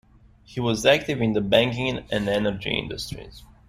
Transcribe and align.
He 0.43 0.59
was 0.59 0.83
active 0.83 1.21
in 1.21 1.33
the 1.33 1.41
banking 1.41 2.03
and 2.11 2.27
energy 2.27 2.71
industries. 2.71 3.43